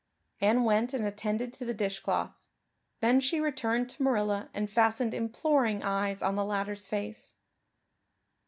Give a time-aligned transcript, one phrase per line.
[0.39, 2.31] Anne went and attended to the dishcloth.
[3.01, 7.33] Then she returned to Marilla and fastened imploring eyes of the latter's face.